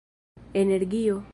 energio 0.53 1.23